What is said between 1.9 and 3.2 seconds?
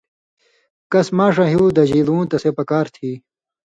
لُوں تسے پکار تھی